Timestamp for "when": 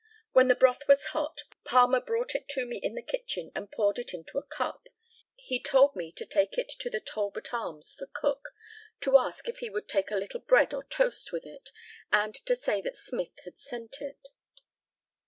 0.31-0.47